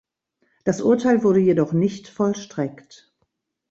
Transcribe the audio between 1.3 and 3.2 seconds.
jedoch nicht vollstreckt.